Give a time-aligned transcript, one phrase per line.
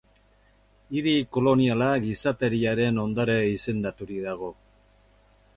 [0.95, 4.55] Hiri koloniala Gizateriaren ondare izendaturik dago.